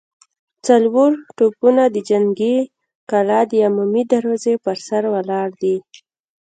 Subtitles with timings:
[0.67, 2.57] څلور توپونه د جنګي
[3.09, 5.75] کلا د عمومي دروازې پر سر ولاړ دي.